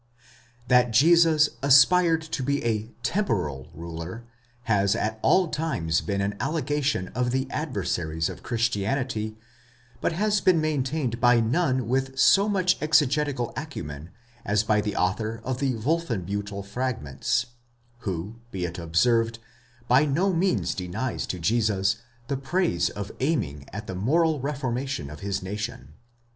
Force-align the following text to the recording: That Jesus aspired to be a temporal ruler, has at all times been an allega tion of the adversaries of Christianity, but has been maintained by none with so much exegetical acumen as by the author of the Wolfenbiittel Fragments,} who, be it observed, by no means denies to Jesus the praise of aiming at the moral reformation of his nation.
That 0.67 0.89
Jesus 0.89 1.47
aspired 1.61 2.23
to 2.23 2.41
be 2.41 2.65
a 2.65 2.87
temporal 3.03 3.69
ruler, 3.71 4.25
has 4.63 4.95
at 4.95 5.19
all 5.21 5.49
times 5.49 6.01
been 6.01 6.21
an 6.21 6.35
allega 6.39 6.81
tion 6.83 7.09
of 7.09 7.29
the 7.29 7.47
adversaries 7.51 8.27
of 8.27 8.41
Christianity, 8.41 9.37
but 10.01 10.11
has 10.13 10.41
been 10.41 10.59
maintained 10.59 11.21
by 11.21 11.39
none 11.39 11.87
with 11.87 12.17
so 12.17 12.49
much 12.49 12.81
exegetical 12.81 13.53
acumen 13.55 14.09
as 14.43 14.63
by 14.63 14.81
the 14.81 14.95
author 14.95 15.39
of 15.43 15.59
the 15.59 15.75
Wolfenbiittel 15.75 16.65
Fragments,} 16.65 17.45
who, 17.99 18.37
be 18.49 18.65
it 18.65 18.79
observed, 18.79 19.37
by 19.87 20.03
no 20.03 20.33
means 20.33 20.73
denies 20.73 21.27
to 21.27 21.37
Jesus 21.37 21.97
the 22.27 22.37
praise 22.37 22.89
of 22.89 23.11
aiming 23.19 23.67
at 23.71 23.85
the 23.85 23.93
moral 23.93 24.39
reformation 24.39 25.11
of 25.11 25.19
his 25.19 25.43
nation. 25.43 25.93